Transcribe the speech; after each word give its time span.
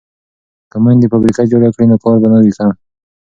که 0.71 0.77
میندې 0.83 1.07
فابریکه 1.11 1.43
جوړ 1.51 1.61
کړي 1.75 1.85
نو 1.91 1.95
کار 2.03 2.15
به 2.21 2.27
نه 2.33 2.37
وي 2.43 2.51
کم. 2.57 2.71